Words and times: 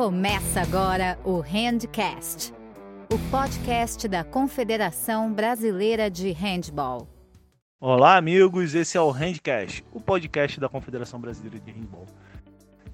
Começa 0.00 0.62
agora 0.62 1.18
o 1.26 1.40
Handcast, 1.40 2.54
o 3.12 3.18
podcast 3.30 4.08
da 4.08 4.24
Confederação 4.24 5.30
Brasileira 5.30 6.10
de 6.10 6.32
Handball. 6.32 7.06
Olá, 7.78 8.16
amigos, 8.16 8.74
esse 8.74 8.96
é 8.96 9.00
o 9.02 9.10
Handcast, 9.10 9.84
o 9.92 10.00
podcast 10.00 10.58
da 10.58 10.70
Confederação 10.70 11.20
Brasileira 11.20 11.60
de 11.60 11.70
Handball. 11.70 12.06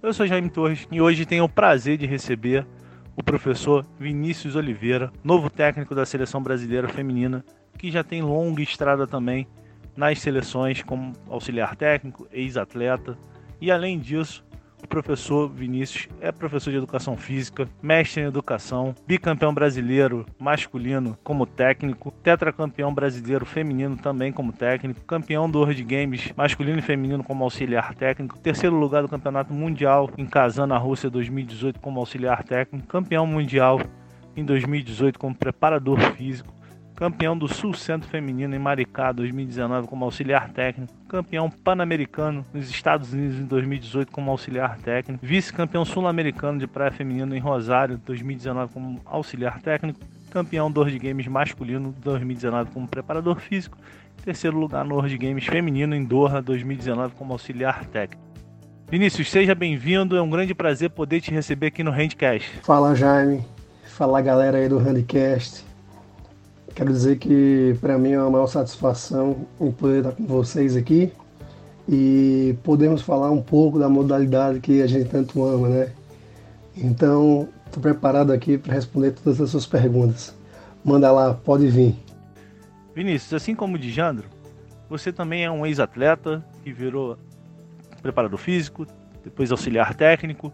Eu 0.03 0.13
sou 0.13 0.27
Jaime 0.27 0.51
Torres 0.51 0.89
e 0.91 1.01
hoje 1.01 1.25
tenho 1.25 1.45
o 1.45 1.49
prazer 1.49 1.97
de 1.97 2.07
receber 2.07 2.67
o 3.15 3.23
professor 3.23 3.87
Vinícius 4.01 4.57
Oliveira, 4.57 5.13
novo 5.23 5.49
técnico 5.49 5.95
da 5.95 6.05
Seleção 6.05 6.43
Brasileira 6.43 6.89
Feminina, 6.89 7.45
que 7.79 7.89
já 7.89 8.03
tem 8.03 8.21
longa 8.21 8.65
estrada 8.65 9.07
também 9.07 9.47
nas 9.97 10.19
seleções 10.19 10.83
como 10.83 11.13
auxiliar 11.31 11.77
técnico, 11.77 12.27
ex-atleta, 12.33 13.17
e 13.61 13.71
além 13.71 14.01
disso, 14.01 14.45
o 14.87 14.89
professor 14.89 15.49
Vinícius 15.49 16.09
é 16.21 16.31
professor 16.31 16.71
de 16.71 16.77
educação 16.77 17.17
física, 17.17 17.69
mestre 17.83 18.23
em 18.23 18.27
educação, 18.27 18.95
bicampeão 19.05 19.53
brasileiro 19.53 20.25
masculino 20.39 21.19
como 21.25 21.45
técnico, 21.45 22.13
tetracampeão 22.23 22.95
brasileiro 22.95 23.45
feminino 23.45 23.97
também 23.97 24.33
como 24.33 24.53
técnico, 24.53 25.01
campeão 25.05 25.51
do 25.51 25.59
World 25.59 25.83
Games 25.83 26.33
masculino 26.37 26.79
e 26.79 26.83
feminino 26.83 27.25
como 27.25 27.43
auxiliar 27.43 27.95
técnico, 27.97 28.39
terceiro 28.39 28.77
lugar 28.77 29.03
do 29.03 29.09
Campeonato 29.09 29.53
Mundial 29.53 30.09
em 30.17 30.25
Kazan, 30.25 30.69
na 30.69 30.79
Rússia 30.79 31.11
2018 31.11 31.81
como 31.81 31.99
auxiliar 31.99 32.45
técnico, 32.45 32.87
campeão 32.87 33.27
mundial 33.27 33.81
em 34.37 34.45
2018 34.45 35.19
como 35.19 35.35
preparador 35.35 35.99
físico, 36.13 36.55
campeão 36.97 37.37
do 37.37 37.47
Sul 37.47 37.75
Centro 37.75 38.09
Feminino 38.09 38.57
em 38.57 38.59
Maricá 38.59 39.13
2019 39.13 39.87
como 39.87 40.07
auxiliar 40.07 40.49
técnico, 40.49 40.93
campeão 41.07 41.51
pan-americano 41.51 42.45
nos 42.55 42.71
Estados 42.71 43.13
Unidos 43.13 43.39
em 43.39 43.45
2018 43.45 44.11
como 44.11 44.31
auxiliar 44.31 44.79
técnico, 44.79 45.25
vice-campeão 45.25 45.85
sul-americano 45.85 46.59
de 46.59 46.67
praia 46.67 46.91
feminino 46.91 47.37
em 47.37 47.39
Rosário 47.39 48.01
2019 48.05 48.73
como 48.73 49.01
auxiliar 49.05 49.61
técnico, 49.61 50.01
campeão 50.31 50.71
do 50.71 50.81
World 50.81 50.99
Games 50.99 51.27
masculino 51.29 51.95
2019 52.03 52.71
como 52.73 52.89
preparador 52.89 53.41
físico, 53.41 53.77
terceiro 54.25 54.59
lugar 54.59 54.85
no 54.85 54.95
World 54.95 55.19
Games 55.19 55.45
feminino 55.45 55.95
em 55.95 56.03
Doha 56.03 56.41
2019 56.41 57.15
como 57.15 57.35
auxiliar 57.35 57.85
técnico. 57.85 58.25
Vinícius, 58.89 59.31
seja 59.31 59.55
bem-vindo, 59.55 60.17
é 60.17 60.23
um 60.23 60.31
grande 60.31 60.55
prazer 60.55 60.89
poder 60.91 61.21
te 61.21 61.31
receber 61.31 61.67
aqui 61.67 61.83
no 61.83 61.91
Handcast. 61.91 62.61
Fala 62.63 62.95
Jaime, 62.95 63.45
fala 63.85 64.23
galera 64.23 64.59
aí 64.59 64.69
do 64.69 64.79
Handcast. 64.79 65.66
Quero 66.77 66.93
dizer 66.93 67.17
que 67.17 67.75
para 67.81 67.97
mim 67.97 68.13
é 68.13 68.21
uma 68.21 68.33
maior 68.33 68.49
satisfação 68.49 69.47
em 69.59 69.73
poder 69.73 70.01
estar 70.01 70.13
com 70.13 70.27
vocês 70.27 70.77
aqui 70.77 71.11
e 71.89 72.55
podemos 72.63 73.01
falar 73.01 73.31
um 73.31 73.41
pouco 73.41 73.79
da 73.79 73.89
modalidade 73.89 74.61
que 74.61 74.83
a 74.83 74.87
gente 74.87 75.09
tanto 75.09 75.43
ama, 75.43 75.71
né? 75.71 75.93
Então, 76.77 77.49
estou 77.65 77.83
preparado 77.83 78.31
aqui 78.31 78.59
para 78.59 78.75
responder 78.75 79.13
todas 79.13 79.41
as 79.41 79.49
suas 79.49 79.65
perguntas. 79.65 80.37
Manda 80.85 81.11
lá, 81.11 81.33
pode 81.33 81.67
vir. 81.67 81.97
Vinícius, 82.95 83.33
assim 83.33 83.55
como 83.55 83.77
o 83.77 83.79
Dijandro, 83.79 84.29
você 84.87 85.11
também 85.11 85.47
é 85.47 85.51
um 85.51 85.65
ex-atleta 85.65 86.45
que 86.63 86.75
virou 86.75 87.17
preparador 88.03 88.39
físico, 88.39 88.87
depois 89.25 89.51
auxiliar 89.51 89.95
técnico, 89.95 90.53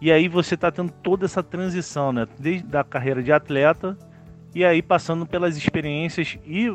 e 0.00 0.10
aí 0.10 0.26
você 0.26 0.56
está 0.56 0.72
tendo 0.72 0.90
toda 0.90 1.24
essa 1.24 1.40
transição, 1.40 2.12
né? 2.12 2.26
Desde 2.36 2.76
a 2.76 2.82
carreira 2.82 3.22
de 3.22 3.30
atleta 3.30 3.96
e 4.54 4.64
aí 4.64 4.82
passando 4.82 5.24
pelas 5.24 5.56
experiências 5.56 6.38
e 6.44 6.66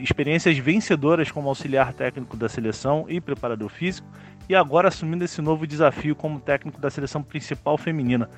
experiências 0.00 0.56
vencedoras 0.58 1.30
como 1.30 1.48
auxiliar 1.48 1.94
técnico 1.94 2.36
da 2.36 2.48
seleção 2.48 3.06
e 3.08 3.20
preparador 3.20 3.70
físico 3.70 4.06
e 4.48 4.54
agora 4.54 4.88
assumindo 4.88 5.24
esse 5.24 5.40
novo 5.40 5.66
desafio 5.66 6.14
como 6.14 6.38
técnico 6.38 6.80
da 6.80 6.90
seleção 6.90 7.22
principal 7.22 7.78
feminina. 7.78 8.28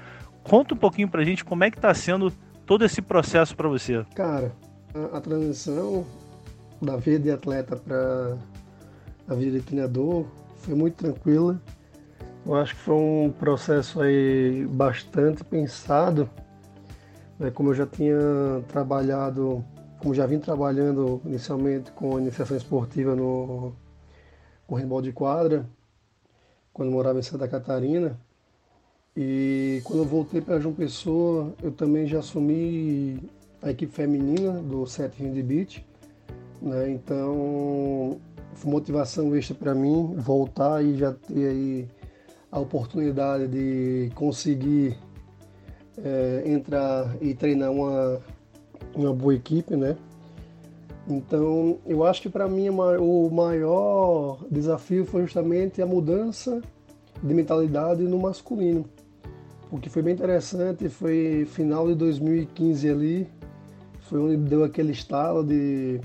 Conta 0.45 0.75
um 0.75 0.77
pouquinho 0.77 1.09
pra 1.09 1.25
gente 1.25 1.45
como 1.45 1.65
é 1.65 1.71
que 1.71 1.81
tá 1.81 1.93
sendo 1.93 2.33
todo 2.65 2.85
esse 2.85 3.03
processo 3.03 3.57
para 3.57 3.69
você. 3.69 4.05
Cara, 4.15 4.53
a, 4.95 5.17
a, 5.17 5.21
transição 5.21 6.07
da 6.81 6.97
vida 6.97 7.19
de 7.19 7.31
atleta 7.33 7.77
para 7.77 8.37
a 9.29 9.35
vida 9.35 9.59
de 9.59 9.65
treinador 9.65 10.25
foi 10.59 10.75
muito 10.77 10.95
tranquila. 10.95 11.61
Eu 12.45 12.55
acho 12.55 12.77
que 12.77 12.81
foi 12.81 12.95
um 12.95 13.35
processo 13.37 14.01
aí 14.01 14.65
bastante 14.71 15.43
pensado 15.43 16.31
né, 17.39 17.51
como 17.51 17.71
eu 17.71 17.75
já 17.75 17.87
tinha 17.87 18.17
trabalhado, 18.69 19.65
como 19.99 20.15
já 20.15 20.27
vim 20.27 20.39
trabalhando 20.39 21.21
inicialmente 21.25 21.91
com 21.93 22.19
iniciação 22.19 22.57
esportiva 22.57 23.15
no 23.15 23.73
com 24.67 25.01
de 25.01 25.13
quadra, 25.13 25.65
quando 26.73 26.91
morava 26.91 27.19
em 27.19 27.23
Santa 27.23 27.47
Catarina, 27.47 28.19
e 29.17 29.81
quando 29.85 30.01
eu 30.01 30.05
voltei 30.05 30.41
para 30.41 30.61
João 30.61 30.75
Pessoa, 30.75 31.55
eu 31.63 31.71
também 31.71 32.07
já 32.07 32.19
assumi 32.19 33.19
a 33.63 33.71
equipe 33.71 33.93
feminina 33.93 34.61
do 34.61 34.87
Set 34.87 35.23
Hand 35.23 35.41
Beach, 35.43 35.87
né? 36.61 36.91
Então, 36.91 38.21
foi 38.55 38.71
motivação 38.71 39.35
extra 39.35 39.55
para 39.55 39.75
mim 39.75 40.15
voltar 40.17 40.85
e 40.85 40.97
já 40.97 41.13
ter 41.13 41.49
aí 41.49 41.89
a 42.51 42.59
oportunidade 42.59 43.49
de 43.49 44.11
conseguir 44.15 44.99
é, 46.03 46.43
entrar 46.47 47.17
e 47.21 47.35
treinar 47.35 47.71
uma, 47.71 48.21
uma 48.95 49.13
boa 49.13 49.35
equipe, 49.35 49.77
né? 49.77 49.97
Então, 51.09 51.79
eu 51.87 52.05
acho 52.05 52.23
que 52.23 52.29
para 52.29 52.49
mim 52.49 52.69
o 52.69 53.31
maior 53.31 54.39
desafio 54.51 55.05
foi 55.05 55.23
justamente 55.23 55.81
a 55.81 55.87
mudança 55.87 56.61
de 57.23 57.35
mentalidade 57.35 58.03
no 58.03 58.19
masculino. 58.19 58.85
O 59.71 59.79
que 59.79 59.89
foi 59.89 60.03
bem 60.03 60.15
interessante 60.15 60.89
foi 60.89 61.47
final 61.49 61.87
de 61.87 61.95
2015 61.95 62.91
ali, 62.91 63.29
foi 64.01 64.19
onde 64.19 64.37
deu 64.37 64.65
aquele 64.65 64.93
estalo 64.93 65.45
de 65.45 66.01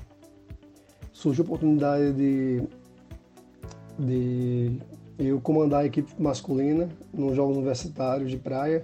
surgiu 1.12 1.44
a 1.44 1.48
oportunidade 1.48 2.14
de, 2.14 2.64
de 4.00 4.80
eu 5.20 5.40
comandar 5.40 5.82
a 5.82 5.86
equipe 5.86 6.12
masculina 6.20 6.90
nos 7.14 7.36
jogos 7.36 7.58
universitários 7.58 8.32
de 8.32 8.38
praia. 8.38 8.84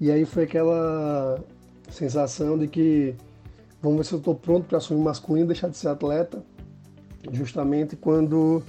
E 0.00 0.10
aí 0.10 0.24
foi 0.24 0.44
aquela 0.44 1.42
sensação 1.90 2.58
de 2.58 2.66
que 2.66 3.14
vamos 3.80 3.98
ver 3.98 4.04
se 4.04 4.12
eu 4.14 4.18
estou 4.18 4.34
pronto 4.34 4.66
para 4.66 4.78
assumir 4.78 5.02
masculino, 5.02 5.46
deixar 5.46 5.68
de 5.68 5.76
ser 5.76 5.88
atleta, 5.88 6.42
justamente 7.30 7.96
quando 7.96 8.62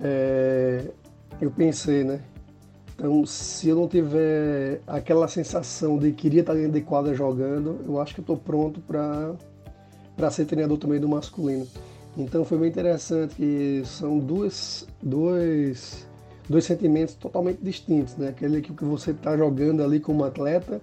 é, 0.00 0.84
eu 1.40 1.50
pensei, 1.50 2.04
né? 2.04 2.20
Então, 2.94 3.24
se 3.24 3.68
eu 3.68 3.76
não 3.76 3.88
tiver 3.88 4.82
aquela 4.86 5.26
sensação 5.26 5.98
de 5.98 6.12
queria 6.12 6.40
estar 6.40 6.52
dentro 6.52 6.72
de 6.72 6.82
quadra 6.82 7.14
jogando, 7.14 7.80
eu 7.86 7.98
acho 7.98 8.14
que 8.14 8.20
estou 8.20 8.36
pronto 8.36 8.80
para 8.80 10.30
ser 10.30 10.44
treinador 10.44 10.76
também 10.76 11.00
do 11.00 11.08
masculino. 11.08 11.66
Então 12.16 12.44
foi 12.44 12.58
bem 12.58 12.68
interessante 12.68 13.36
que 13.36 13.82
são 13.86 14.18
duas, 14.18 14.86
duas 15.02 16.06
dois 16.50 16.64
sentimentos 16.64 17.14
totalmente 17.14 17.60
distintos, 17.62 18.16
né? 18.16 18.30
Aquele 18.30 18.60
que 18.60 18.84
você 18.84 19.12
está 19.12 19.36
jogando 19.36 19.84
ali 19.84 20.00
como 20.00 20.24
atleta 20.24 20.82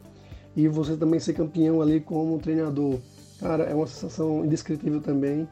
e 0.55 0.65
você 0.69 0.95
também 0.95 1.19
ser 1.19 1.33
campeão 1.33 1.81
ali 1.81 1.99
como 1.99 2.39
treinador. 2.39 2.99
Cara, 3.37 3.65
é 3.65 3.75
uma 3.75 3.85
sensação 3.85 4.45
indescritível 4.45 5.01
também. 5.01 5.45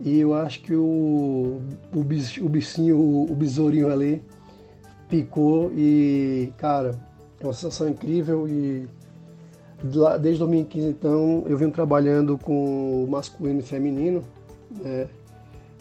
E 0.00 0.20
eu 0.20 0.34
acho 0.34 0.62
que 0.62 0.72
o, 0.72 1.60
o, 1.92 1.98
o 1.98 2.48
bichinho, 2.48 2.96
o, 2.96 3.24
o 3.24 3.34
besourinho 3.34 3.90
ali 3.92 4.22
picou 5.08 5.72
e, 5.76 6.52
cara, 6.56 6.94
é 7.40 7.44
uma 7.44 7.52
sensação 7.52 7.88
incrível 7.88 8.46
e 8.48 8.86
desde 10.20 10.38
2015 10.38 10.86
então 10.86 11.42
eu 11.46 11.58
venho 11.58 11.72
trabalhando 11.72 12.38
com 12.38 13.04
masculino 13.10 13.58
e 13.58 13.62
feminino, 13.62 14.22
né? 14.80 15.08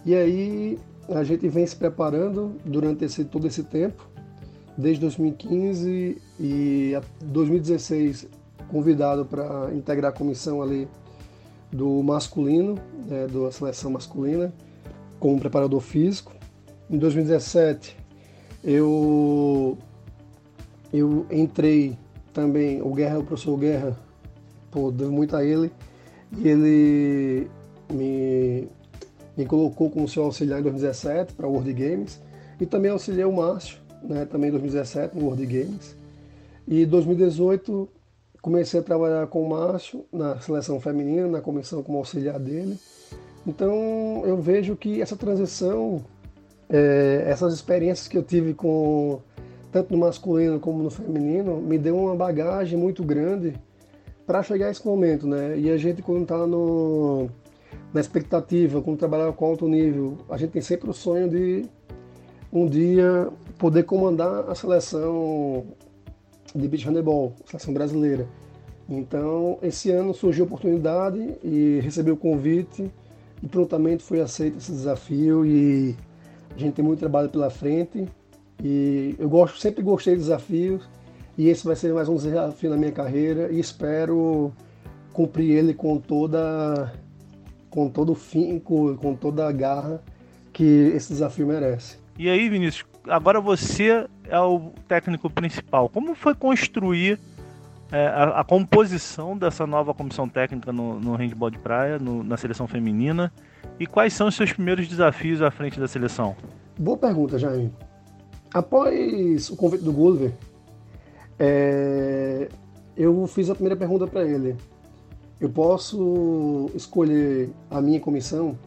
E 0.06 0.16
aí 0.16 0.80
a 1.14 1.24
gente 1.24 1.48
vem 1.48 1.66
se 1.66 1.76
preparando 1.76 2.56
durante 2.64 3.06
esse, 3.06 3.26
todo 3.26 3.48
esse 3.48 3.64
tempo, 3.64 4.08
desde 4.78 5.02
2015 5.02 6.22
e 6.40 7.02
2016 7.22 8.28
convidado 8.68 9.26
para 9.26 9.74
integrar 9.74 10.12
a 10.12 10.16
comissão 10.16 10.62
ali 10.62 10.88
do 11.72 12.02
masculino, 12.04 12.76
né, 13.08 13.28
da 13.28 13.52
seleção 13.52 13.92
masculina, 13.92 14.54
como 15.20 15.40
preparador 15.40 15.82
físico. 15.82 16.34
Em 16.90 16.98
2017 16.98 17.98
eu 18.64 19.78
eu 20.92 21.26
entrei 21.30 21.98
também, 22.34 22.82
o 22.82 22.94
Guerra, 22.94 23.20
o 23.20 23.24
professor 23.24 23.58
Guerra, 23.58 23.98
pô, 24.72 24.92
deu 24.92 25.12
muito 25.12 25.36
a 25.36 25.44
ele, 25.44 25.72
e 26.38 26.48
ele 26.48 27.48
me 27.92 28.68
me 29.40 29.46
colocou 29.46 29.90
como 29.90 30.06
seu 30.06 30.26
auxiliar 30.26 30.60
em 30.60 30.64
2017 30.64 31.34
para 31.34 31.48
World 31.48 31.72
Games 31.72 32.20
e 32.60 32.66
também 32.66 32.92
auxiliei 32.92 33.24
o 33.24 33.32
Márcio, 33.32 33.78
né, 34.04 34.26
também 34.26 34.50
em 34.50 34.52
2017 34.52 35.18
no 35.18 35.28
World 35.28 35.46
Games. 35.46 35.96
E 36.68 36.84
em 36.84 36.86
2018 36.86 37.88
comecei 38.42 38.82
a 38.82 38.84
trabalhar 38.84 39.26
com 39.28 39.42
o 39.42 39.50
Márcio 39.50 40.06
na 40.12 40.38
seleção 40.42 40.82
feminina, 40.82 41.26
na 41.26 41.40
comissão 41.40 41.82
como 41.82 42.00
auxiliar 42.00 42.38
dele. 42.38 42.78
Então 43.48 44.24
eu 44.26 44.36
vejo 44.42 44.76
que 44.76 45.02
essa 45.02 45.16
transição, 45.16 46.04
é, 46.70 47.24
essas 47.26 47.54
experiências 47.54 48.10
que 48.10 48.18
eu 48.18 48.24
tive 48.24 48.54
com 48.54 49.22
tanto 49.72 49.94
no 49.94 50.00
masculino 50.00 50.60
como 50.60 50.84
no 50.84 50.90
feminino, 50.90 51.62
me 51.62 51.78
deu 51.78 51.98
uma 51.98 52.14
bagagem 52.14 52.78
muito 52.78 53.06
grande 53.06 53.54
para 54.28 54.44
chegar 54.44 54.68
a 54.68 54.72
esse 54.72 54.86
momento, 54.86 55.26
né? 55.26 55.58
E 55.58 55.70
a 55.70 55.78
gente 55.78 56.02
quando 56.02 56.24
está 56.24 56.46
no 56.46 57.30
na 57.94 58.00
expectativa, 58.00 58.82
quando 58.82 58.98
trabalhar 58.98 59.32
com 59.34 59.46
alto 59.46 59.68
nível, 59.68 60.18
a 60.30 60.38
gente 60.38 60.52
tem 60.52 60.62
sempre 60.62 60.90
o 60.90 60.94
sonho 60.94 61.30
de 61.30 61.66
um 62.52 62.68
dia 62.68 63.30
poder 63.58 63.84
comandar 63.84 64.50
a 64.50 64.56
seleção 64.56 65.66
de 66.54 66.68
beach 66.68 66.88
handebol, 66.88 67.34
seleção 67.46 67.74
brasileira. 67.74 68.28
Então, 68.88 69.60
esse 69.62 69.92
ano 69.92 70.14
surgiu 70.14 70.46
a 70.46 70.48
oportunidade 70.48 71.36
e 71.44 71.80
recebi 71.82 72.10
o 72.10 72.18
convite 72.18 72.92
e 73.42 73.48
prontamente 73.48 74.04
foi 74.04 74.20
aceito 74.20 74.58
esse 74.58 74.72
desafio 74.72 75.46
e 75.46 75.96
a 76.56 76.58
gente 76.58 76.74
tem 76.74 76.84
muito 76.84 77.00
trabalho 77.00 77.30
pela 77.30 77.50
frente 77.50 78.08
e 78.64 79.16
eu 79.20 79.30
gosto, 79.30 79.60
sempre 79.60 79.84
gostei 79.84 80.16
de 80.16 80.22
desafios 80.22 80.90
e 81.38 81.50
esse 81.50 81.66
vai 81.66 81.76
ser 81.76 81.94
mais 81.94 82.10
um 82.10 82.16
desafio 82.16 82.72
na 82.72 82.78
minha 82.78 82.92
carreira 82.92 83.52
e 83.52 83.60
espero 83.60 84.52
cumprir 85.14 85.52
ele 85.52 85.74
com 85.74 85.98
toda 85.98 86.92
com 87.70 87.90
todo 87.90 88.12
o 88.12 88.16
fim, 88.16 88.60
com, 88.60 88.96
com 88.98 89.16
toda 89.16 89.48
a 89.48 89.52
garra 89.52 90.02
que 90.52 90.92
esse 90.96 91.14
desafio 91.14 91.48
merece. 91.48 91.98
E 92.18 92.30
aí, 92.30 92.50
Vinícius, 92.50 92.86
agora 93.08 93.40
você 93.40 94.08
é 94.28 94.40
o 94.40 94.72
técnico 94.88 95.30
principal. 95.30 95.88
Como 95.90 96.14
foi 96.16 96.36
construir 96.36 97.20
é, 97.92 98.08
a, 98.08 98.42
a, 98.42 98.44
composição 98.44 99.38
dessa 99.38 99.66
nova 99.66 99.94
comissão 99.94 100.28
técnica 100.28 100.74
no, 100.74 101.00
no 101.00 101.16
handball 101.16 101.50
de 101.50 101.58
praia, 101.58 101.98
no, 101.98 102.24
na 102.24 102.38
seleção 102.38 102.68
feminina? 102.68 103.32
E 103.80 103.88
quais 103.88 104.14
são 104.14 104.28
os 104.28 104.36
seus 104.36 104.52
primeiros 104.52 104.88
desafios 104.88 105.42
à 105.42 105.50
frente 105.50 105.80
da 105.80 105.88
seleção? 105.88 106.36
Boa 106.78 106.98
pergunta, 106.98 107.38
Jair. 107.38 107.70
Após 108.54 109.50
o 109.50 109.56
convite 109.56 109.84
do 109.84 109.94
Gulliver, 109.94 110.34
é, 111.38 112.50
eu 112.98 113.26
fiz 113.28 113.50
a 113.50 113.54
primeira 113.54 113.78
pergunta 113.78 114.06
para 114.08 114.24
ele. 114.24 114.58
Eu 115.40 115.50
posso 115.50 116.70
escolher 116.76 117.50
a 117.70 117.82
minha 117.82 118.00
comissão 118.00 118.58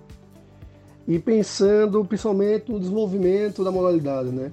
e 1.06 1.18
pensando 1.18 2.04
principalmente 2.04 2.70
no 2.70 2.78
desenvolvimento 2.78 3.62
da 3.62 3.70
modalidade, 3.70 4.30
né? 4.30 4.50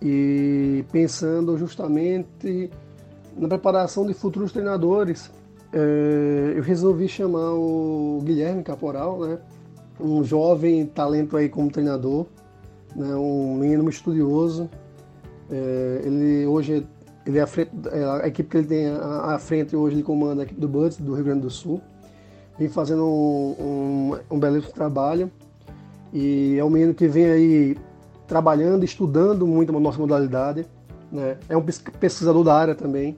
E 0.00 0.84
pensando 0.90 1.56
justamente 1.58 2.70
na 3.36 3.48
preparação 3.48 4.06
de 4.06 4.14
futuros 4.14 4.52
treinadores, 4.52 5.30
é, 5.72 6.54
eu 6.56 6.62
resolvi 6.62 7.08
chamar 7.08 7.52
o 7.52 8.20
Guilherme 8.24 8.62
Caporal, 8.62 9.20
né? 9.20 9.38
Um 10.00 10.24
jovem 10.24 10.86
talento 10.86 11.36
aí 11.36 11.48
como 11.48 11.70
treinador, 11.70 12.26
né, 12.96 13.14
um 13.14 13.56
menino 13.56 13.88
estudioso. 13.88 14.68
É, 15.50 16.02
ele 16.04 16.46
hoje 16.46 16.86
ele 17.26 17.38
é 17.38 17.42
a, 17.42 17.46
frente, 17.46 17.70
é, 17.90 18.04
a, 18.04 18.26
equipe 18.26 18.48
que 18.48 18.56
ele 18.56 18.66
tem 18.66 18.86
à, 18.88 19.38
frente 19.38 19.76
hoje 19.76 19.96
ele 19.96 20.02
comanda 20.02 20.42
a 20.42 20.44
equipe 20.44 20.60
do 20.60 20.68
Buds 20.68 20.98
do 20.98 21.14
Rio 21.14 21.24
Grande 21.24 21.40
do 21.42 21.50
Sul. 21.50 21.80
Vem 22.58 22.68
fazendo 22.68 23.04
um, 23.04 23.56
um, 23.58 24.18
um 24.30 24.38
belíssimo 24.38 24.72
trabalho 24.72 25.30
e 26.12 26.56
é 26.58 26.64
um 26.64 26.70
menino 26.70 26.94
que 26.94 27.06
vem 27.06 27.26
aí 27.26 27.76
trabalhando, 28.26 28.84
estudando 28.84 29.46
muito 29.46 29.74
a 29.74 29.80
nossa 29.80 29.98
modalidade. 29.98 30.66
Né? 31.10 31.38
É 31.48 31.56
um 31.56 31.62
pesquisador 31.62 32.44
da 32.44 32.54
área 32.54 32.74
também. 32.74 33.16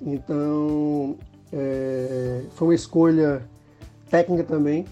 Então 0.00 1.16
é, 1.52 2.42
foi 2.50 2.68
uma 2.68 2.74
escolha 2.74 3.42
técnica 4.10 4.44
também 4.44 4.84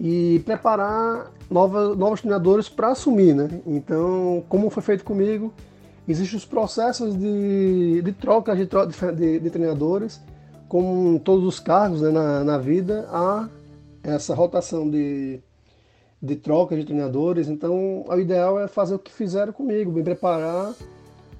e 0.00 0.40
preparar 0.44 1.30
nova, 1.50 1.94
novos 1.94 2.20
treinadores 2.20 2.68
para 2.68 2.88
assumir, 2.88 3.34
né? 3.34 3.48
Então, 3.66 4.42
como 4.48 4.70
foi 4.70 4.82
feito 4.82 5.04
comigo, 5.04 5.52
existem 6.06 6.36
os 6.36 6.44
processos 6.44 7.16
de, 7.16 8.02
de 8.02 8.12
troca 8.12 8.54
de, 8.56 8.68
de, 9.16 9.40
de 9.40 9.50
treinadores, 9.50 10.20
como 10.68 11.18
todos 11.20 11.44
os 11.44 11.60
cargos 11.60 12.00
né, 12.00 12.10
na, 12.10 12.42
na 12.42 12.58
vida, 12.58 13.06
há 13.10 13.48
essa 14.02 14.34
rotação 14.34 14.88
de, 14.88 15.40
de 16.20 16.36
troca 16.36 16.76
de 16.76 16.84
treinadores. 16.84 17.48
Então, 17.48 18.04
o 18.08 18.18
ideal 18.18 18.58
é 18.58 18.66
fazer 18.66 18.94
o 18.94 18.98
que 18.98 19.12
fizeram 19.12 19.52
comigo, 19.52 19.92
me 19.92 20.02
preparar. 20.02 20.72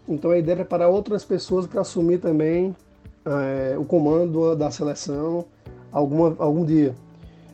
Então, 0.08 0.30
a 0.30 0.38
ideia 0.38 0.54
é 0.54 0.56
preparar 0.56 0.88
outras 0.88 1.24
pessoas 1.24 1.66
para 1.66 1.80
assumir 1.80 2.18
também 2.18 2.76
é, 3.24 3.76
o 3.78 3.84
comando 3.84 4.54
da 4.54 4.70
seleção 4.70 5.44
alguma, 5.90 6.34
algum 6.38 6.64
dia. 6.64 6.94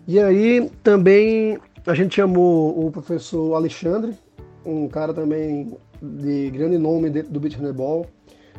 E 0.07 0.19
aí 0.19 0.71
também 0.83 1.59
a 1.87 1.95
gente 1.95 2.17
chamou 2.17 2.87
o 2.87 2.91
professor 2.91 3.55
Alexandre, 3.55 4.15
um 4.69 4.89
cara 4.89 5.15
também 5.15 5.77
de 6.03 6.51
grande 6.51 6.79
nome 6.79 7.11
dentro 7.11 7.33
do 7.33 7.41
beach 7.41 7.57
handball, 7.57 8.07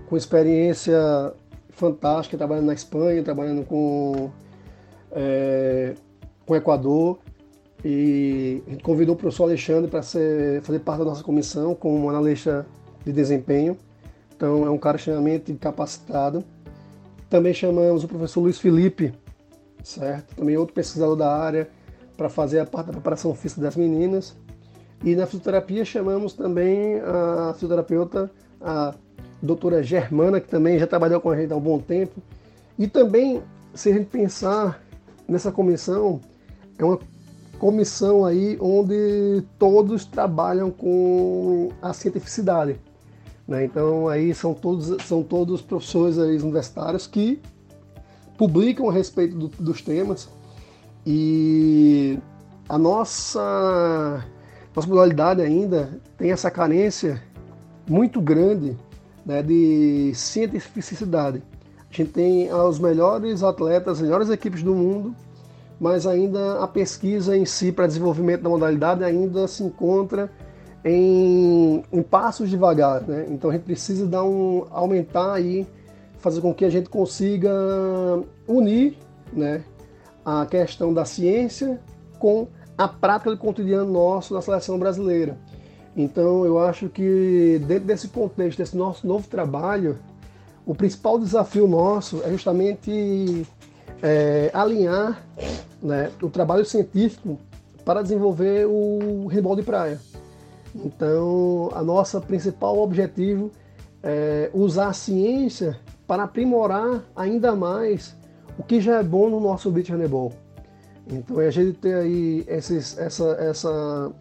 com 0.08 0.18
experiência 0.18 1.34
fantástica, 1.70 2.38
trabalhando 2.38 2.66
na 2.66 2.74
Espanha, 2.74 3.24
trabalhando 3.24 3.64
com, 3.66 4.32
é, 5.12 5.94
com 6.46 6.54
o 6.54 6.56
Equador. 6.56 7.20
E 7.84 8.62
a 8.68 8.72
gente 8.72 8.84
convidou 8.84 9.16
o 9.16 9.18
professor 9.18 9.44
Alexandre 9.44 9.90
para 9.90 10.02
fazer 10.02 10.80
parte 10.84 11.00
da 11.00 11.06
nossa 11.06 11.24
comissão 11.24 11.74
como 11.74 12.10
analista 12.10 12.66
de 13.06 13.14
desempenho. 13.14 13.78
Então 14.36 14.66
é 14.66 14.70
um 14.70 14.78
cara 14.78 14.98
extremamente 14.98 15.54
capacitado. 15.54 16.44
Também 17.30 17.54
chamamos 17.54 18.04
o 18.04 18.08
professor 18.08 18.42
Luiz 18.42 18.58
Felipe, 18.58 19.14
certo? 19.84 20.36
Também 20.36 20.58
outro 20.58 20.74
pesquisador 20.74 21.16
da 21.16 21.34
área 21.34 21.70
para 22.18 22.28
fazer 22.28 22.60
a 22.60 22.66
parte 22.66 22.88
da 22.88 22.94
preparação 22.94 23.34
física 23.34 23.62
das 23.62 23.78
meninas. 23.78 24.36
E 25.04 25.16
na 25.16 25.26
fisioterapia 25.26 25.86
chamamos 25.86 26.34
também 26.34 27.00
a 27.00 27.54
fisioterapeuta, 27.54 28.30
a 28.60 28.94
doutora 29.42 29.82
Germana, 29.82 30.42
que 30.42 30.48
também 30.48 30.78
já 30.78 30.86
trabalhou 30.86 31.22
com 31.22 31.30
a 31.30 31.36
gente 31.36 31.54
há 31.54 31.56
um 31.56 31.62
bom 31.62 31.80
tempo. 31.80 32.22
E 32.78 32.88
também, 32.88 33.42
se 33.74 33.90
a 33.90 33.94
gente 33.94 34.08
pensar 34.08 34.82
nessa 35.28 35.52
comissão, 35.52 36.20
é 36.78 36.84
uma 36.84 37.00
comissão 37.60 38.26
aí 38.26 38.58
onde 38.60 39.44
todos 39.58 40.06
trabalham 40.06 40.72
com 40.72 41.70
a 41.82 41.94
cientificidade. 41.94 42.80
Né? 43.48 43.66
Então 43.66 44.08
aí 44.08 44.34
são 44.34 44.54
todos, 44.54 45.04
são 45.06 45.24
todos 45.24 45.62
professores 45.62 46.18
universitários 46.18 47.08
que 47.08 47.42
publicam 48.38 48.90
a 48.90 48.94
respeito 48.94 49.36
do, 49.36 49.48
dos 49.48 49.82
temas 49.82 50.30
e 51.06 52.18
a 52.70 52.78
nossa, 52.78 54.24
nossa 54.76 54.88
modalidade 54.88 55.42
ainda 55.42 55.90
tem 56.18 56.32
essa 56.32 56.50
carência 56.52 57.22
muito 57.88 58.22
grande 58.22 58.78
né, 59.26 59.42
de 59.42 60.12
cientificidade. 60.14 61.42
A 61.92 61.96
gente 61.96 62.12
tem 62.12 62.54
os 62.54 62.80
melhores 62.80 63.42
atletas, 63.42 63.98
as 63.98 64.02
melhores 64.02 64.30
equipes 64.30 64.62
do 64.62 64.76
mundo, 64.76 65.16
mas 65.80 66.06
ainda 66.06 66.64
a 66.64 66.68
pesquisa 66.68 67.36
em 67.36 67.46
si 67.46 67.72
para 67.72 67.88
desenvolvimento 67.88 68.44
da 68.44 68.50
modalidade 68.50 69.04
ainda 69.04 69.48
se 69.48 69.64
encontra 69.64 70.30
em, 70.86 71.84
em 71.92 72.02
passos 72.04 72.50
devagar. 72.50 73.02
Né? 73.02 73.26
Então 73.30 73.50
a 73.50 73.54
gente 73.54 73.64
precisa 73.64 74.06
dar 74.06 74.24
um, 74.24 74.66
aumentar 74.70 75.34
aí 75.34 75.66
fazer 76.20 76.42
com 76.42 76.54
que 76.54 76.66
a 76.66 76.70
gente 76.70 76.90
consiga 76.90 77.52
unir 78.48 78.98
né, 79.32 79.64
a 80.24 80.46
questão 80.46 80.94
da 80.94 81.06
ciência 81.06 81.80
com 82.20 82.48
a 82.80 82.88
prática 82.88 83.30
do 83.30 83.38
cotidiano 83.38 83.92
nosso 83.92 84.34
na 84.34 84.42
seleção 84.42 84.80
brasileira. 84.80 85.38
Então, 85.98 86.46
eu 86.46 86.58
acho 86.58 86.88
que 86.88 87.62
dentro 87.68 87.84
desse 87.84 88.08
contexto, 88.08 88.58
desse 88.58 88.78
nosso 88.78 89.06
novo 89.06 89.28
trabalho, 89.28 89.98
o 90.66 90.74
principal 90.74 91.20
desafio 91.20 91.68
nosso 91.68 92.24
é 92.24 92.32
justamente 92.32 93.46
é, 94.02 94.50
alinhar 94.54 95.22
né, 95.84 96.10
o 96.22 96.30
trabalho 96.30 96.64
científico 96.64 97.38
para 97.84 98.02
desenvolver 98.02 98.66
o 98.66 99.28
handball 99.28 99.58
de 99.58 99.64
praia. 99.64 100.00
Então, 100.74 101.70
a 101.74 101.84
nossa 101.84 102.22
principal 102.22 102.80
objetivo 102.80 103.52
é 104.02 104.50
usar 104.54 104.88
a 104.88 104.94
ciência 104.94 105.78
para 106.08 106.24
aprimorar 106.24 107.04
ainda 107.14 107.54
mais 107.58 108.16
o 108.58 108.64
que 108.64 108.80
já 108.80 109.00
é 109.00 109.04
bom 109.04 109.30
no 109.30 109.42
nosso 109.42 109.70
beach 109.70 109.92
handebol. 109.92 110.32
Então 111.12 111.40
a 111.40 111.50
gente 111.50 111.74
tem 111.80 111.94
aí 111.94 112.46
esses, 112.48 112.98
essa, 112.98 113.32
essa, 113.40 114.12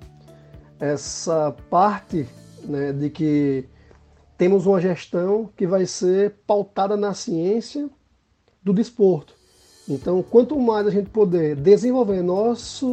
essa 0.80 1.54
parte 1.68 2.26
né, 2.64 2.92
de 2.92 3.11
que 3.11 3.64
temos 4.38 4.66
uma 4.66 4.80
gestão 4.80 5.50
que 5.57 5.66
vai 5.66 5.85
ser 5.85 6.37
pautada 6.47 6.97
na 6.97 7.12
ciência 7.12 7.90
do 8.62 8.73
desporto. 8.73 9.35
Então, 9.88 10.23
quanto 10.23 10.59
mais 10.59 10.87
a 10.87 10.90
gente 10.90 11.11
puder 11.11 11.57
desenvolver 11.57 12.23
nossa 12.23 12.87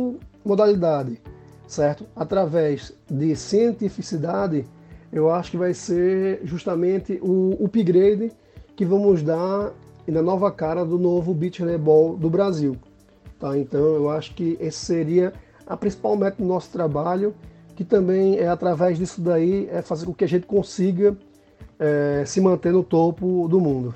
modalidade, 0.44 1.22
certo? 1.68 2.06
Através 2.16 2.94
de 3.10 3.36
cientificidade, 3.36 4.66
eu 5.12 5.30
acho 5.30 5.52
que 5.52 5.58
vai 5.58 5.74
ser 5.74 6.42
justamente 6.44 7.20
o 7.22 7.58
upgrade 7.64 8.32
que 8.76 8.86
vamos 8.86 9.22
dar 9.22 9.74
na 10.08 10.22
nova 10.22 10.52
cara 10.52 10.86
do 10.86 10.98
novo 10.98 11.34
beach 11.34 11.62
handball 11.62 12.16
do 12.16 12.30
Brasil. 12.30 12.78
Tá? 13.40 13.58
Então 13.58 13.80
eu 13.80 14.10
acho 14.10 14.34
que 14.34 14.58
esse 14.60 14.78
seria 14.78 15.34
a 15.68 15.76
principal 15.76 16.16
meta 16.16 16.38
do 16.38 16.48
nosso 16.48 16.72
trabalho, 16.72 17.36
que 17.76 17.84
também 17.84 18.38
é 18.38 18.48
através 18.48 18.98
disso 18.98 19.22
daí 19.22 19.68
é 19.72 19.82
fazer 19.82 20.06
com 20.06 20.14
que 20.14 20.24
a 20.24 20.28
gente 20.28 20.46
consiga 20.46 21.18
é, 21.80 22.24
se 22.26 22.40
manter 22.40 22.72
no 22.72 22.84
topo 22.84 23.48
do 23.48 23.60
mundo. 23.60 23.94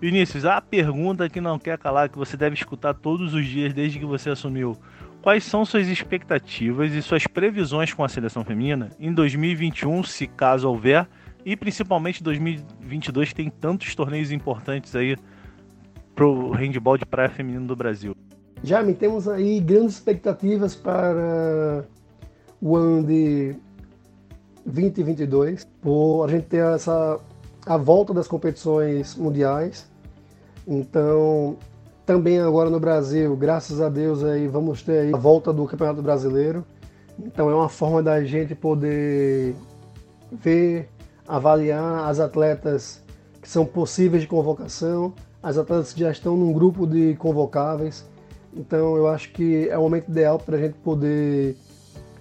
Vinícius, 0.00 0.44
a 0.44 0.60
pergunta 0.60 1.28
que 1.28 1.40
não 1.40 1.58
quer 1.58 1.78
calar, 1.78 2.08
que 2.08 2.18
você 2.18 2.36
deve 2.36 2.56
escutar 2.56 2.92
todos 2.92 3.34
os 3.34 3.46
dias 3.46 3.72
desde 3.72 4.00
que 4.00 4.04
você 4.04 4.30
assumiu. 4.30 4.76
Quais 5.22 5.44
são 5.44 5.64
suas 5.64 5.86
expectativas 5.86 6.92
e 6.92 7.00
suas 7.00 7.24
previsões 7.28 7.94
com 7.94 8.02
a 8.02 8.08
seleção 8.08 8.44
feminina 8.44 8.90
em 8.98 9.12
2021, 9.12 10.02
se 10.02 10.26
caso 10.26 10.68
houver, 10.68 11.06
e 11.44 11.56
principalmente 11.56 12.22
2022, 12.22 13.28
que 13.28 13.34
tem 13.36 13.48
tantos 13.48 13.94
torneios 13.94 14.32
importantes 14.32 14.96
aí 14.96 15.16
pro 16.16 16.50
handball 16.50 16.98
de 16.98 17.06
praia 17.06 17.28
feminino 17.28 17.66
do 17.68 17.76
Brasil? 17.76 18.11
Jaime, 18.64 18.94
temos 18.94 19.26
aí 19.26 19.58
grandes 19.58 19.94
expectativas 19.94 20.76
para 20.76 21.84
o 22.60 22.76
ano 22.76 23.04
de 23.04 23.56
2022, 24.64 25.66
por 25.80 26.24
a 26.24 26.28
gente 26.28 26.46
ter 26.46 26.64
essa 26.64 27.18
a 27.66 27.76
volta 27.76 28.14
das 28.14 28.28
competições 28.28 29.16
mundiais. 29.16 29.90
Então, 30.66 31.56
também 32.06 32.38
agora 32.38 32.70
no 32.70 32.78
Brasil, 32.78 33.36
graças 33.36 33.80
a 33.80 33.88
Deus 33.88 34.22
aí 34.22 34.46
vamos 34.46 34.82
ter 34.82 35.12
a 35.12 35.18
volta 35.18 35.52
do 35.52 35.66
Campeonato 35.66 36.02
Brasileiro. 36.02 36.64
Então 37.18 37.50
é 37.50 37.54
uma 37.54 37.68
forma 37.68 38.02
da 38.02 38.22
gente 38.24 38.54
poder 38.54 39.54
ver, 40.30 40.88
avaliar 41.26 42.08
as 42.08 42.20
atletas 42.20 43.02
que 43.40 43.48
são 43.48 43.64
possíveis 43.64 44.22
de 44.22 44.28
convocação, 44.28 45.12
as 45.42 45.58
atletas 45.58 45.92
que 45.92 46.00
já 46.00 46.10
estão 46.10 46.36
num 46.36 46.52
grupo 46.52 46.86
de 46.86 47.14
convocáveis. 47.16 48.04
Então 48.54 48.96
eu 48.96 49.08
acho 49.08 49.32
que 49.32 49.68
é 49.68 49.78
o 49.78 49.82
momento 49.82 50.10
ideal 50.10 50.38
para 50.38 50.56
a 50.56 50.60
gente 50.60 50.74
poder 50.74 51.56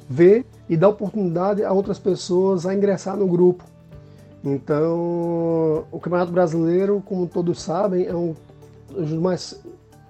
ver 0.09 0.45
e 0.69 0.75
dar 0.75 0.89
oportunidade 0.89 1.63
a 1.63 1.71
outras 1.71 1.99
pessoas 1.99 2.65
a 2.65 2.73
ingressar 2.73 3.17
no 3.17 3.27
grupo. 3.27 3.63
Então, 4.43 5.85
o 5.91 5.99
Campeonato 6.01 6.31
Brasileiro, 6.31 7.01
como 7.05 7.27
todos 7.27 7.61
sabem, 7.61 8.07
é 8.07 8.15
um 8.15 8.35
mais. 9.19 9.61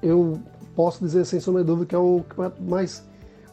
Eu 0.02 0.40
posso 0.76 1.04
dizer 1.04 1.26
sem 1.26 1.40
sombra 1.40 1.62
de 1.62 1.68
dúvida 1.68 1.86
que 1.86 1.96
é 1.96 1.98
o 1.98 2.24
campeonato 2.28 2.64
mais, 2.64 3.04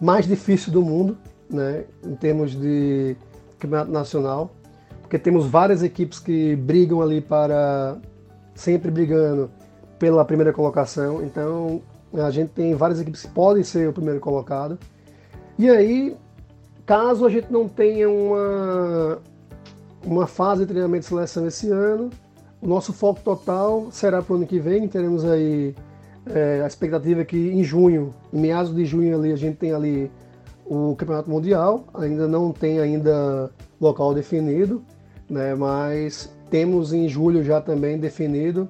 mais 0.00 0.26
difícil 0.26 0.72
do 0.72 0.80
mundo, 0.80 1.18
né, 1.50 1.84
em 2.04 2.14
termos 2.14 2.52
de 2.52 3.16
campeonato 3.58 3.90
nacional, 3.90 4.50
porque 5.02 5.18
temos 5.18 5.46
várias 5.46 5.82
equipes 5.82 6.18
que 6.18 6.54
brigam 6.56 7.02
ali 7.02 7.20
para. 7.20 7.96
sempre 8.54 8.90
brigando 8.90 9.50
pela 9.98 10.24
primeira 10.24 10.52
colocação. 10.52 11.24
Então, 11.24 11.82
a 12.14 12.30
gente 12.30 12.50
tem 12.50 12.74
várias 12.74 13.00
equipes 13.00 13.22
que 13.22 13.28
podem 13.28 13.62
ser 13.62 13.88
o 13.88 13.92
primeiro 13.92 14.20
colocado. 14.20 14.78
E 15.58 15.68
aí, 15.68 16.16
Caso 16.88 17.26
a 17.26 17.28
gente 17.28 17.52
não 17.52 17.68
tenha 17.68 18.08
uma, 18.08 19.18
uma 20.02 20.26
fase 20.26 20.62
de 20.62 20.68
treinamento 20.68 21.02
de 21.02 21.08
seleção 21.10 21.46
esse 21.46 21.70
ano, 21.70 22.08
o 22.62 22.66
nosso 22.66 22.94
foco 22.94 23.20
total 23.20 23.88
será 23.90 24.22
para 24.22 24.32
o 24.32 24.36
ano 24.36 24.46
que 24.46 24.58
vem. 24.58 24.88
Teremos 24.88 25.22
aí 25.22 25.74
é, 26.24 26.62
a 26.64 26.66
expectativa 26.66 27.26
que 27.26 27.36
em 27.36 27.62
junho, 27.62 28.14
em 28.32 28.40
meados 28.40 28.74
de 28.74 28.86
junho 28.86 29.14
ali, 29.14 29.30
a 29.30 29.36
gente 29.36 29.58
tem 29.58 29.74
ali 29.74 30.10
o 30.64 30.96
Campeonato 30.96 31.28
Mundial. 31.28 31.84
Ainda 31.92 32.26
não 32.26 32.52
tem 32.52 32.80
ainda 32.80 33.50
local 33.78 34.14
definido, 34.14 34.82
né? 35.28 35.54
mas 35.54 36.32
temos 36.48 36.94
em 36.94 37.06
julho 37.06 37.44
já 37.44 37.60
também 37.60 37.98
definido 37.98 38.66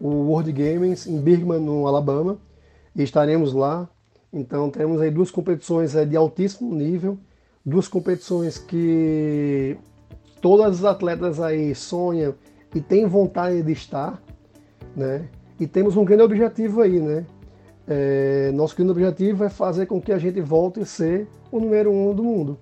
o 0.00 0.08
World 0.08 0.52
Games 0.52 1.04
em 1.08 1.18
Birmingham, 1.18 1.58
no 1.62 1.88
Alabama, 1.88 2.38
e 2.96 3.02
estaremos 3.02 3.52
lá. 3.52 3.88
Então 4.32 4.70
temos 4.70 5.00
aí 5.00 5.10
duas 5.10 5.30
competições 5.30 5.94
é, 5.94 6.04
de 6.04 6.16
altíssimo 6.16 6.74
nível 6.74 7.18
duas 7.66 7.88
competições 7.88 8.56
que 8.58 9.76
todas 10.40 10.78
as 10.78 10.84
atletas 10.84 11.40
aí 11.40 11.74
sonham 11.74 12.32
e 12.72 12.80
têm 12.80 13.06
vontade 13.06 13.60
de 13.60 13.72
estar, 13.72 14.22
né? 14.94 15.28
E 15.58 15.66
temos 15.66 15.96
um 15.96 16.04
grande 16.04 16.22
objetivo 16.22 16.80
aí, 16.80 17.00
né? 17.00 17.26
É, 17.88 18.52
nosso 18.54 18.76
grande 18.76 18.92
objetivo 18.92 19.42
é 19.42 19.48
fazer 19.48 19.86
com 19.86 20.00
que 20.00 20.12
a 20.12 20.18
gente 20.18 20.40
volte 20.40 20.80
a 20.80 20.84
ser 20.84 21.26
o 21.50 21.58
número 21.58 21.90
um 21.90 22.14
do 22.14 22.22
mundo. 22.22 22.56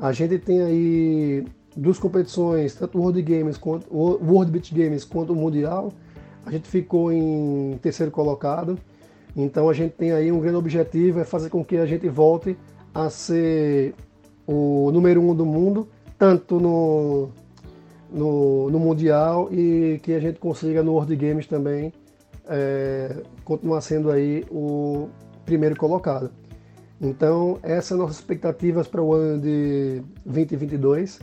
A 0.00 0.12
gente 0.12 0.38
tem 0.38 0.62
aí 0.62 1.46
duas 1.76 1.98
competições, 1.98 2.74
tanto 2.74 2.96
o 2.96 3.02
World 3.02 3.20
Games 3.20 3.58
quanto 3.58 3.94
World 3.94 4.50
Beach 4.50 4.74
Games 4.74 5.04
quanto 5.04 5.34
o 5.34 5.36
Mundial. 5.36 5.92
A 6.46 6.50
gente 6.50 6.66
ficou 6.66 7.12
em 7.12 7.78
terceiro 7.82 8.10
colocado. 8.10 8.78
Então 9.36 9.68
a 9.68 9.72
gente 9.72 9.92
tem 9.92 10.12
aí 10.12 10.30
um 10.32 10.40
grande 10.40 10.56
objetivo 10.56 11.20
é 11.20 11.24
fazer 11.24 11.50
com 11.50 11.64
que 11.64 11.76
a 11.76 11.86
gente 11.86 12.08
volte 12.08 12.56
a 12.94 13.08
ser 13.08 13.94
o 14.46 14.90
número 14.92 15.20
um 15.20 15.34
do 15.34 15.46
mundo, 15.46 15.88
tanto 16.18 16.58
no, 16.58 17.28
no, 18.10 18.70
no, 18.70 18.78
Mundial 18.78 19.48
e 19.52 20.00
que 20.02 20.12
a 20.12 20.20
gente 20.20 20.38
consiga 20.38 20.82
no 20.82 20.92
World 20.92 21.14
Games 21.14 21.46
também 21.46 21.92
é, 22.48 23.22
continuar 23.44 23.80
sendo 23.80 24.10
aí 24.10 24.44
o 24.50 25.08
primeiro 25.44 25.76
colocado. 25.76 26.30
Então, 27.00 27.58
essas 27.62 27.86
são 27.86 27.98
nossas 27.98 28.16
expectativas 28.16 28.86
para 28.86 29.00
o 29.00 29.14
ano 29.14 29.40
de 29.40 30.02
2022, 30.26 31.20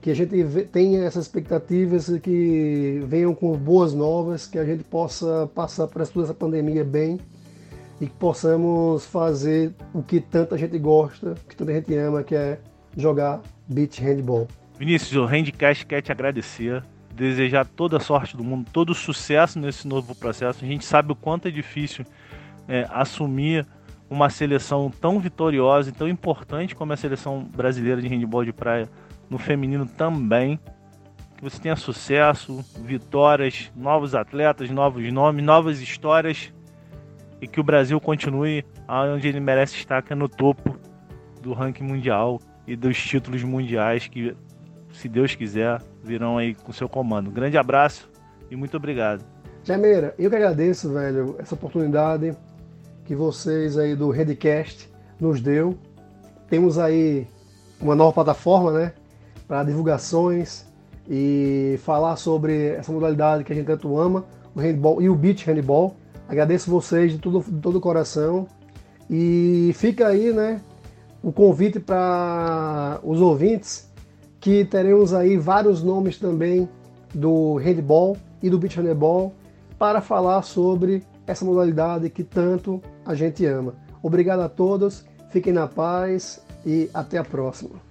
que 0.00 0.10
a 0.10 0.14
gente 0.14 0.36
tenha 0.70 1.04
essas 1.04 1.24
expectativas 1.24 2.10
que 2.18 3.00
venham 3.06 3.34
com 3.34 3.56
boas 3.56 3.94
novas, 3.94 4.46
que 4.46 4.58
a 4.58 4.64
gente 4.64 4.84
possa 4.84 5.48
passar 5.54 5.86
por 5.86 6.06
toda 6.06 6.26
essa 6.26 6.34
pandemia 6.34 6.84
bem 6.84 7.18
e 8.00 8.06
que 8.06 8.12
possamos 8.14 9.06
fazer 9.06 9.74
o 9.94 10.02
que 10.02 10.20
tanta 10.20 10.56
gente 10.58 10.78
gosta, 10.78 11.32
o 11.32 11.48
que 11.48 11.56
tanta 11.56 11.72
gente 11.72 11.94
ama, 11.96 12.22
que 12.22 12.34
é 12.34 12.58
jogar 12.96 13.40
beach 13.68 14.00
handball. 14.00 14.46
Vinícius, 14.78 15.16
o 15.16 15.24
Handcast 15.24 15.86
quer 15.86 16.02
te 16.02 16.12
agradecer, 16.12 16.82
desejar 17.14 17.64
toda 17.64 17.96
a 17.96 18.00
sorte 18.00 18.36
do 18.36 18.44
mundo, 18.44 18.68
todo 18.70 18.90
o 18.90 18.94
sucesso 18.94 19.58
nesse 19.58 19.88
novo 19.88 20.14
processo. 20.14 20.64
A 20.64 20.68
gente 20.68 20.84
sabe 20.84 21.12
o 21.12 21.16
quanto 21.16 21.48
é 21.48 21.50
difícil 21.50 22.04
é, 22.68 22.86
assumir 22.90 23.66
uma 24.08 24.28
seleção 24.28 24.90
tão 24.90 25.18
vitoriosa 25.18 25.88
e 25.88 25.92
tão 25.92 26.08
importante 26.08 26.76
como 26.76 26.92
a 26.92 26.96
seleção 26.96 27.42
brasileira 27.44 28.00
de 28.00 28.08
handball 28.08 28.44
de 28.44 28.52
praia 28.52 28.88
no 29.30 29.38
feminino 29.38 29.86
também. 29.86 30.60
Que 31.36 31.42
você 31.42 31.58
tenha 31.58 31.76
sucesso, 31.76 32.64
vitórias, 32.82 33.70
novos 33.74 34.14
atletas, 34.14 34.70
novos 34.70 35.10
nomes, 35.12 35.44
novas 35.44 35.80
histórias 35.80 36.52
e 37.40 37.46
que 37.46 37.60
o 37.60 37.64
Brasil 37.64 38.00
continue 38.00 38.64
onde 38.88 39.28
ele 39.28 39.40
merece 39.40 39.76
estar, 39.76 40.02
que 40.02 40.12
é 40.12 40.16
no 40.16 40.28
topo 40.28 40.76
do 41.42 41.52
ranking 41.52 41.84
mundial 41.84 42.40
e 42.66 42.74
dos 42.74 42.96
títulos 42.96 43.42
mundiais 43.42 44.08
que, 44.08 44.34
se 44.92 45.08
Deus 45.08 45.34
quiser, 45.34 45.80
virão 46.02 46.38
aí 46.38 46.54
com 46.54 46.72
seu 46.72 46.88
comando. 46.88 47.30
grande 47.30 47.56
abraço 47.56 48.10
e 48.50 48.56
muito 48.56 48.76
obrigado. 48.76 49.24
Jameira, 49.64 50.14
eu 50.18 50.30
que 50.30 50.36
agradeço, 50.36 50.92
velho, 50.92 51.36
essa 51.38 51.54
oportunidade 51.54 52.36
que 53.04 53.14
vocês 53.14 53.76
aí 53.76 53.94
do 53.94 54.10
Redcast 54.10 54.88
nos 55.20 55.40
deu. 55.40 55.76
Temos 56.48 56.78
aí 56.78 57.26
uma 57.80 57.94
nova 57.94 58.12
plataforma, 58.12 58.72
né, 58.72 58.92
para 59.46 59.64
divulgações 59.64 60.66
e 61.08 61.78
falar 61.82 62.16
sobre 62.16 62.70
essa 62.70 62.92
modalidade 62.92 63.44
que 63.44 63.52
a 63.52 63.56
gente 63.56 63.66
tanto 63.66 63.98
ama, 63.98 64.24
o 64.54 64.60
handball 64.60 65.00
e 65.02 65.08
o 65.08 65.14
beach 65.14 65.44
handball. 65.46 65.96
Agradeço 66.28 66.70
vocês 66.70 67.12
de 67.12 67.18
todo, 67.18 67.40
de 67.40 67.60
todo 67.60 67.76
o 67.76 67.80
coração. 67.80 68.46
E 69.08 69.72
fica 69.74 70.08
aí, 70.08 70.32
né, 70.32 70.60
o 71.22 71.32
convite 71.32 71.78
para 71.78 73.00
os 73.02 73.20
ouvintes 73.20 73.90
que 74.40 74.64
teremos 74.64 75.12
aí 75.12 75.36
vários 75.36 75.82
nomes 75.82 76.18
também 76.18 76.68
do 77.14 77.56
handball 77.56 78.16
e 78.42 78.50
do 78.50 78.58
beach 78.58 78.76
handball 78.80 79.34
para 79.78 80.00
falar 80.00 80.42
sobre 80.42 81.02
essa 81.26 81.44
modalidade 81.44 82.10
que 82.10 82.22
tanto 82.22 82.80
a 83.04 83.14
gente 83.14 83.44
ama. 83.44 83.74
Obrigado 84.02 84.40
a 84.40 84.48
todos, 84.48 85.04
fiquem 85.30 85.52
na 85.52 85.66
paz 85.66 86.44
e 86.64 86.88
até 86.94 87.18
a 87.18 87.24
próxima. 87.24 87.86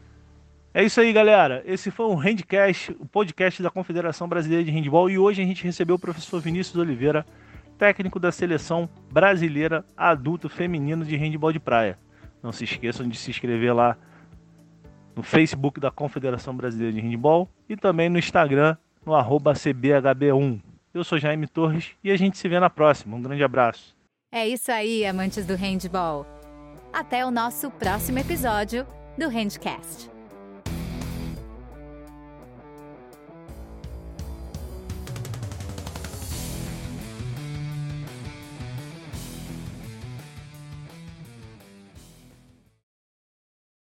É 0.73 0.83
isso 0.83 0.99
aí, 0.99 1.11
galera. 1.13 1.63
Esse 1.65 1.89
foi 1.89 2.05
o 2.05 2.15
Handcast, 2.15 2.95
o 2.99 3.05
podcast 3.05 3.63
da 3.63 3.69
Confederação 3.69 4.27
Brasileira 4.27 4.63
de 4.63 4.71
Handball 4.71 5.09
e 5.09 5.17
hoje 5.17 5.41
a 5.41 5.45
gente 5.45 5.63
recebeu 5.63 5.95
o 5.95 5.99
professor 5.99 6.41
Vinícius 6.41 6.75
Oliveira 6.75 7.25
técnico 7.77 8.19
da 8.19 8.31
seleção 8.31 8.89
brasileira 9.11 9.85
adulto 9.95 10.49
feminino 10.49 11.05
de 11.05 11.15
handball 11.15 11.51
de 11.51 11.59
praia. 11.59 11.97
Não 12.41 12.51
se 12.51 12.63
esqueçam 12.63 13.07
de 13.07 13.17
se 13.17 13.29
inscrever 13.31 13.73
lá 13.73 13.97
no 15.15 15.23
Facebook 15.23 15.79
da 15.79 15.89
Confederação 15.89 16.55
Brasileira 16.55 16.93
de 16.93 17.01
Handball 17.01 17.49
e 17.69 17.75
também 17.75 18.09
no 18.09 18.19
Instagram 18.19 18.75
no 19.05 19.13
CBHB1. 19.13 20.61
Eu 20.93 21.03
sou 21.03 21.17
Jaime 21.17 21.47
Torres 21.47 21.91
e 22.03 22.11
a 22.11 22.17
gente 22.17 22.37
se 22.37 22.47
vê 22.47 22.59
na 22.59 22.69
próxima. 22.69 23.15
Um 23.15 23.21
grande 23.21 23.43
abraço. 23.43 23.95
É 24.31 24.47
isso 24.47 24.71
aí, 24.71 25.05
amantes 25.05 25.45
do 25.45 25.55
handball. 25.55 26.25
Até 26.91 27.25
o 27.25 27.31
nosso 27.31 27.69
próximo 27.71 28.19
episódio 28.19 28.85
do 29.17 29.27
Handcast. 29.29 30.14